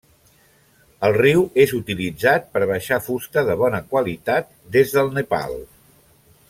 El 1.09 1.13
riu 1.17 1.43
és 1.65 1.73
utilitzat 1.81 2.49
per 2.55 2.63
baixar 2.73 2.99
fusta 3.11 3.47
de 3.51 3.59
bona 3.63 3.83
qualitat 3.93 4.53
des 4.77 4.97
del 4.97 5.17
Nepal. 5.21 5.59